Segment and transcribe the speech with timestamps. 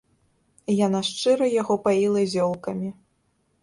[0.85, 2.95] Яна шчыра яго паіла зёлкамі.